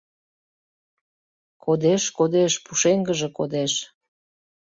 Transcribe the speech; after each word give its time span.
Кодеш-кодеш, 1.63 2.53
пушеҥгыже 2.65 3.29
кодеш. 3.37 3.73